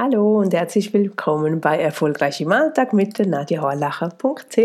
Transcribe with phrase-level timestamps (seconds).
[0.00, 4.56] Hallo und herzlich willkommen bei Erfolgreich im Alltag mit der nadiahorlacher.ch.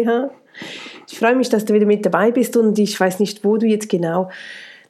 [1.10, 3.66] Ich freue mich, dass du wieder mit dabei bist und ich weiß nicht, wo du
[3.66, 4.30] jetzt genau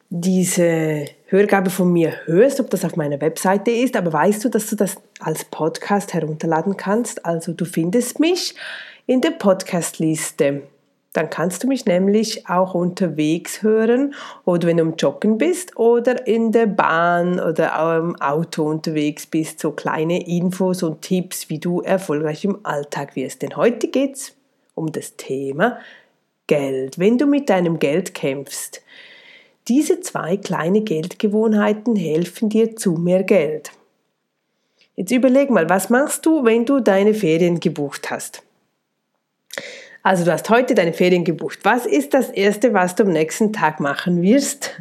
[0.10, 4.70] diese Hörgabe von mir hörst, ob das auf meiner Webseite ist, aber weißt du, dass
[4.70, 7.25] du das als Podcast herunterladen kannst?
[7.25, 8.54] Also du findest mich
[9.05, 10.64] in der Podcastliste
[11.14, 16.25] dann kannst du mich nämlich auch unterwegs hören oder wenn du im Joggen bist oder
[16.25, 21.81] in der Bahn oder im Auto unterwegs bist, so kleine Infos und Tipps, wie du
[21.81, 23.44] erfolgreich im Alltag wirst.
[23.44, 24.36] Denn heute geht es
[24.73, 25.77] um das Thema
[26.48, 26.98] Geld.
[26.98, 28.81] Wenn du mit deinem Geld kämpfst,
[29.67, 33.72] diese zwei kleine Geldgewohnheiten helfen dir zu mehr Geld.
[34.95, 38.44] Jetzt überleg mal, was machst du, wenn du deine Ferien gebucht hast?
[40.05, 41.59] Also du hast heute deine Ferien gebucht.
[41.63, 44.71] Was ist das Erste, was du am nächsten Tag machen wirst?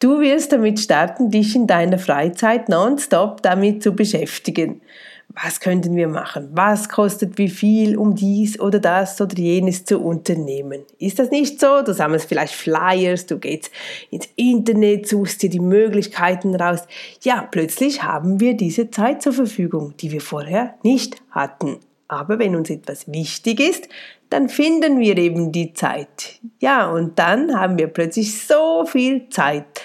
[0.00, 4.80] Du wirst damit starten, dich in deiner Freizeit nonstop damit zu beschäftigen.
[5.28, 6.48] Was könnten wir machen?
[6.52, 10.82] Was kostet wie viel, um dies oder das oder jenes zu unternehmen?
[10.98, 11.82] Ist das nicht so?
[11.82, 13.70] Du sammelst vielleicht Flyers, du gehst
[14.10, 16.86] ins Internet, suchst dir die Möglichkeiten raus.
[17.22, 21.80] Ja, plötzlich haben wir diese Zeit zur Verfügung, die wir vorher nicht hatten.
[22.14, 23.88] Aber wenn uns etwas wichtig ist,
[24.30, 26.40] dann finden wir eben die Zeit.
[26.60, 29.82] Ja, und dann haben wir plötzlich so viel Zeit,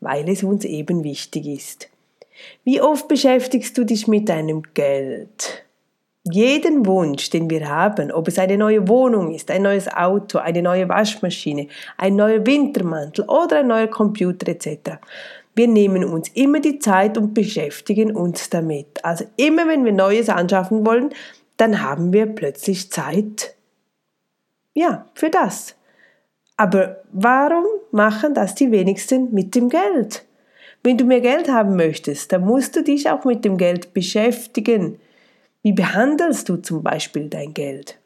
[0.00, 1.88] weil es uns eben wichtig ist.
[2.64, 5.64] Wie oft beschäftigst du dich mit deinem Geld?
[6.30, 10.62] Jeden Wunsch, den wir haben, ob es eine neue Wohnung ist, ein neues Auto, eine
[10.62, 11.66] neue Waschmaschine,
[11.98, 14.98] ein neuer Wintermantel oder ein neuer Computer etc.
[15.54, 19.04] Wir nehmen uns immer die Zeit und beschäftigen uns damit.
[19.04, 21.10] Also immer wenn wir Neues anschaffen wollen,
[21.62, 23.54] dann haben wir plötzlich Zeit,
[24.74, 25.76] ja, für das.
[26.56, 30.24] Aber warum machen das die wenigsten mit dem Geld?
[30.82, 34.98] Wenn du mehr Geld haben möchtest, dann musst du dich auch mit dem Geld beschäftigen.
[35.62, 37.96] Wie behandelst du zum Beispiel dein Geld?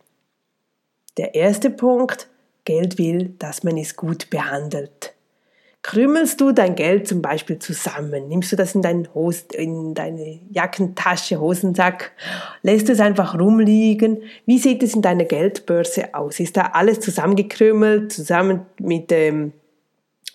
[1.17, 2.29] Der erste Punkt,
[2.67, 5.15] Geld will, dass man es gut behandelt.
[5.87, 8.27] Krümmelst du dein Geld zum Beispiel zusammen?
[8.27, 12.11] Nimmst du das in, dein Hos in deine Jackentasche, Hosensack?
[12.63, 14.21] Lässt es einfach rumliegen?
[14.47, 16.41] Wie sieht es in deiner Geldbörse aus?
[16.41, 19.53] Ist da alles zusammengekrümmelt, zusammen mit, ähm,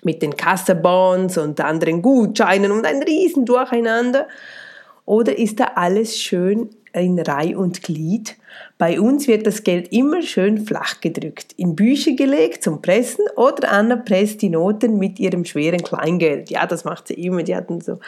[0.03, 4.29] mit den Kassabons und anderen Gutscheinen und ein Riesen Durcheinander?
[5.03, 8.35] Oder ist da alles schön in Reih und Glied.
[8.77, 13.71] Bei uns wird das Geld immer schön flach gedrückt, in Bücher gelegt zum Pressen oder
[13.71, 16.49] Anna presst die Noten mit ihrem schweren Kleingeld.
[16.49, 17.43] Ja, das macht sie immer.
[17.43, 17.99] Die hatten so,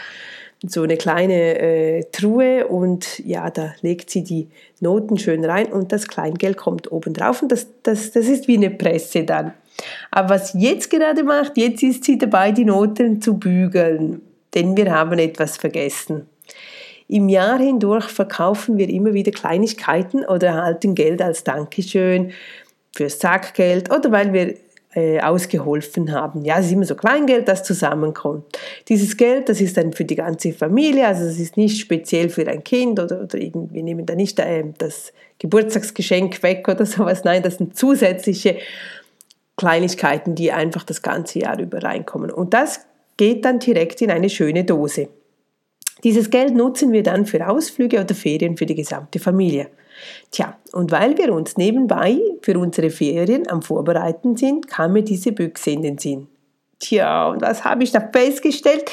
[0.66, 4.48] so eine kleine äh, Truhe und ja, da legt sie die
[4.80, 8.58] Noten schön rein und das Kleingeld kommt oben drauf und das, das, das ist wie
[8.58, 9.54] eine Presse dann.
[10.12, 14.22] Aber was sie jetzt gerade macht, jetzt ist sie dabei, die Noten zu bügeln,
[14.54, 16.28] denn wir haben etwas vergessen.
[17.13, 22.31] Im Jahr hindurch verkaufen wir immer wieder Kleinigkeiten oder erhalten Geld als Dankeschön
[22.91, 24.56] fürs Sackgeld oder weil wir
[24.96, 26.44] äh, ausgeholfen haben.
[26.44, 28.46] Ja, es ist immer so Kleingeld, das zusammenkommt.
[28.90, 32.47] Dieses Geld, das ist dann für die ganze Familie, also es ist nicht speziell für
[32.47, 37.24] ein Kind oder, oder wir nehmen da nicht äh, das Geburtstagsgeschenk weg oder sowas.
[37.24, 38.57] Nein, das sind zusätzliche
[39.56, 42.31] Kleinigkeiten, die einfach das ganze Jahr über reinkommen.
[42.31, 42.88] Und das
[43.18, 45.09] geht dann direkt in eine schöne Dose.
[46.04, 49.70] Dieses Geld nutzen wir dann für Ausflüge oder Ferien für die gesamte Familie.
[50.31, 55.31] Tja, und weil wir uns nebenbei für unsere Ferien am Vorbereiten sind, kam mir diese
[55.31, 56.28] Büchse in den Sinn.
[56.80, 58.92] Tja, und was habe ich da festgestellt?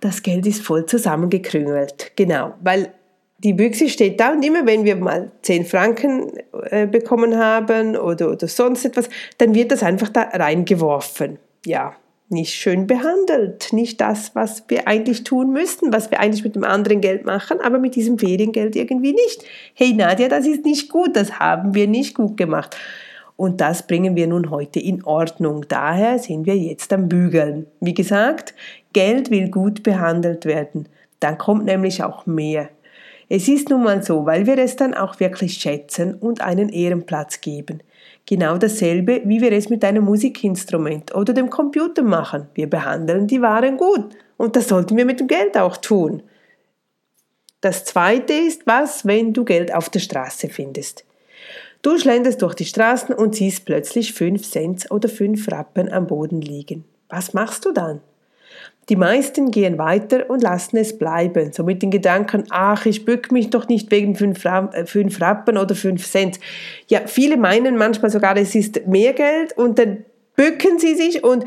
[0.00, 2.12] Das Geld ist voll zusammengekrüngelt.
[2.16, 2.92] Genau, weil
[3.38, 6.32] die Büchse steht da und immer wenn wir mal 10 Franken
[6.70, 11.38] äh, bekommen haben oder, oder sonst etwas, dann wird das einfach da reingeworfen.
[11.66, 11.94] Ja,
[12.34, 16.64] nicht schön behandelt, nicht das, was wir eigentlich tun müssten, was wir eigentlich mit dem
[16.64, 19.44] anderen Geld machen, aber mit diesem Feriengeld irgendwie nicht.
[19.72, 22.76] Hey Nadja, das ist nicht gut, das haben wir nicht gut gemacht.
[23.36, 25.64] Und das bringen wir nun heute in Ordnung.
[25.68, 27.66] Daher sind wir jetzt am Bügeln.
[27.80, 28.54] Wie gesagt,
[28.92, 30.88] Geld will gut behandelt werden.
[31.18, 32.68] Dann kommt nämlich auch mehr.
[33.28, 37.40] Es ist nun mal so, weil wir es dann auch wirklich schätzen und einen Ehrenplatz
[37.40, 37.80] geben.
[38.26, 42.48] Genau dasselbe, wie wir es mit einem Musikinstrument oder dem Computer machen.
[42.54, 46.22] Wir behandeln die Waren gut und das sollten wir mit dem Geld auch tun.
[47.60, 51.04] Das zweite ist, was, wenn du Geld auf der Straße findest?
[51.82, 56.40] Du schlenderst durch die Straßen und siehst plötzlich 5 Cent oder 5 Rappen am Boden
[56.40, 56.84] liegen.
[57.10, 58.00] Was machst du dann?
[58.90, 63.32] Die meisten gehen weiter und lassen es bleiben, so mit den Gedanken, ach, ich bück
[63.32, 66.38] mich doch nicht wegen fünf, äh, fünf Rappen oder fünf Cent.
[66.88, 70.04] Ja, viele meinen manchmal sogar, es ist mehr Geld und dann
[70.36, 71.46] bücken sie sich und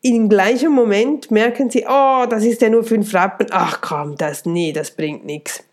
[0.00, 4.46] im gleichen Moment merken sie, oh, das ist ja nur fünf Rappen, ach komm, das,
[4.46, 5.64] nee, das bringt nichts.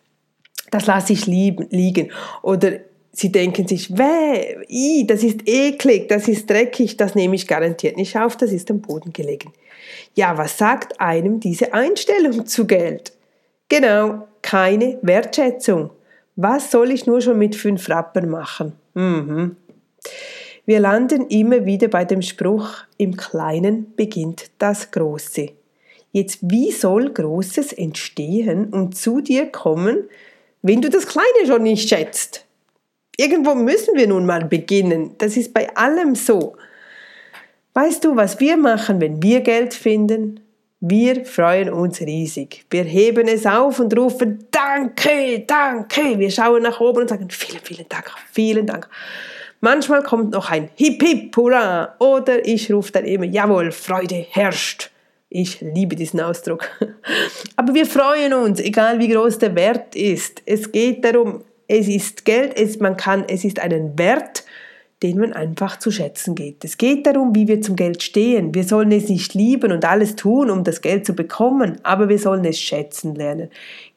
[0.71, 2.11] Das lasse ich liegen.
[2.41, 2.79] Oder
[3.15, 8.17] sie denken sich, weh, das ist eklig, das ist dreckig, das nehme ich garantiert nicht
[8.17, 9.53] auf, das ist am Boden gelegen.
[10.15, 13.13] Ja, was sagt einem diese Einstellung zu Geld?
[13.69, 15.91] Genau, keine Wertschätzung.
[16.35, 18.73] Was soll ich nur schon mit fünf Rappen machen?
[18.93, 19.55] Mhm.
[20.65, 25.49] Wir landen immer wieder bei dem Spruch, im Kleinen beginnt das Große.
[26.11, 30.09] Jetzt, wie soll Großes entstehen und zu dir kommen,
[30.61, 32.44] wenn du das Kleine schon nicht schätzt?
[33.17, 35.15] Irgendwo müssen wir nun mal beginnen.
[35.17, 36.55] Das ist bei allem so.
[37.73, 40.39] Weißt du, was wir machen, wenn wir Geld finden?
[40.79, 42.65] Wir freuen uns riesig.
[42.69, 46.19] Wir heben es auf und rufen Danke, danke.
[46.19, 48.87] Wir schauen nach oben und sagen vielen, vielen Dank, vielen Dank.
[49.61, 54.91] Manchmal kommt noch ein Hip Hip Hurra oder ich rufe dann immer Jawohl, Freude herrscht.
[55.29, 56.69] Ich liebe diesen Ausdruck.
[57.55, 60.43] Aber wir freuen uns, egal wie groß der Wert ist.
[60.45, 64.43] Es geht darum, es ist Geld, es, man kann, es ist einen Wert,
[65.03, 66.63] den man einfach zu schätzen geht.
[66.63, 68.55] Es geht darum, wie wir zum Geld stehen.
[68.55, 72.17] Wir sollen es nicht lieben und alles tun, um das Geld zu bekommen, aber wir
[72.17, 73.49] sollen es schätzen lernen.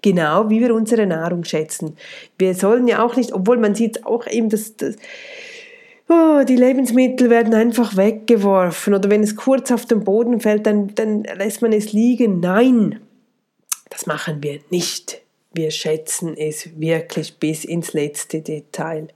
[0.02, 1.96] Genau wie wir unsere Nahrung schätzen.
[2.36, 4.96] Wir sollen ja auch nicht, obwohl man sieht auch eben, dass, dass
[6.08, 10.94] oh, die Lebensmittel werden einfach weggeworfen oder wenn es kurz auf den Boden fällt, dann,
[10.96, 12.40] dann lässt man es liegen.
[12.40, 12.98] Nein,
[13.88, 15.22] das machen wir nicht.
[15.52, 19.08] Wir schätzen es wirklich bis ins letzte Detail.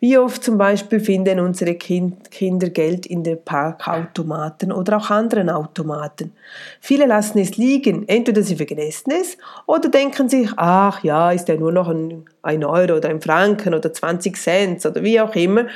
[0.00, 5.50] Wie oft zum Beispiel finden unsere kind Kinder Geld in den Parkautomaten oder auch anderen
[5.50, 6.32] Automaten.
[6.80, 9.36] Viele lassen es liegen, entweder sie vergessen es
[9.66, 13.74] oder denken sich, ach ja, ist ja nur noch ein, ein Euro oder ein Franken
[13.74, 15.66] oder 20 Cent oder wie auch immer.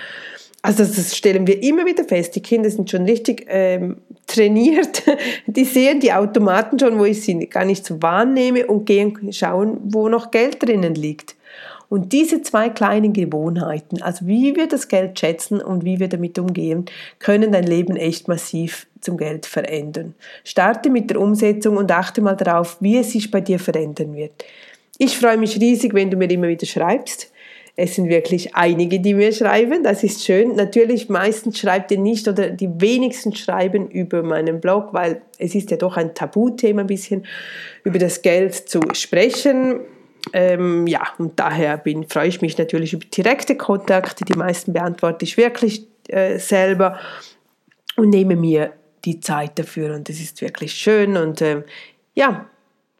[0.62, 2.36] Also das stellen wir immer wieder fest.
[2.36, 3.96] Die Kinder sind schon richtig ähm,
[4.28, 5.02] trainiert.
[5.46, 9.78] Die sehen die Automaten schon, wo ich sie gar nicht so wahrnehme und gehen schauen,
[9.82, 11.34] wo noch Geld drinnen liegt.
[11.88, 16.38] Und diese zwei kleinen Gewohnheiten, also wie wir das Geld schätzen und wie wir damit
[16.38, 16.86] umgehen,
[17.18, 20.14] können dein Leben echt massiv zum Geld verändern.
[20.42, 24.32] Starte mit der Umsetzung und achte mal darauf, wie es sich bei dir verändern wird.
[24.96, 27.30] Ich freue mich riesig, wenn du mir immer wieder schreibst.
[27.74, 29.82] Es sind wirklich einige, die mir schreiben.
[29.82, 30.56] Das ist schön.
[30.56, 35.70] Natürlich, meistens schreibt ihr nicht oder die wenigsten schreiben über meinen Blog, weil es ist
[35.70, 37.26] ja doch ein Tabuthema ein bisschen,
[37.82, 39.80] über das Geld zu sprechen.
[40.34, 44.24] Ähm, ja, und daher bin, freue ich mich natürlich über direkte Kontakte.
[44.24, 46.98] Die meisten beantworte ich wirklich äh, selber
[47.96, 48.72] und nehme mir
[49.04, 49.94] die Zeit dafür.
[49.94, 51.16] Und das ist wirklich schön.
[51.16, 51.64] Und ähm,
[52.14, 52.48] ja,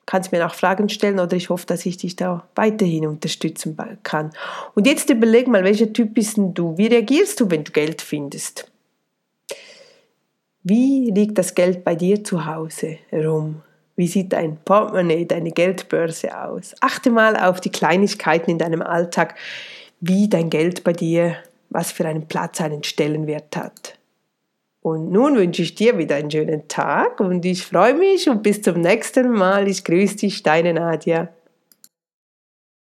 [0.07, 4.31] kannst mir auch Fragen stellen oder ich hoffe, dass ich dich da weiterhin unterstützen kann.
[4.75, 6.77] Und jetzt überleg mal, welcher Typ bist du?
[6.77, 8.71] Wie reagierst du, wenn du Geld findest?
[10.65, 13.63] Wie liegt das Geld bei dir zu Hause rum?
[13.97, 16.75] Wie sieht dein Portemonnaie, deine Geldbörse aus?
[16.81, 19.35] Achte mal auf die Kleinigkeiten in deinem Alltag,
[20.01, 21.37] wie dein Geld bei dir,
[21.71, 23.92] was für einen Platz, einen Stellenwert hat.
[24.83, 28.63] Und nun wünsche ich dir wieder einen schönen Tag und ich freue mich und bis
[28.63, 29.69] zum nächsten Mal.
[29.69, 31.29] Ich grüße dich, deine Nadja.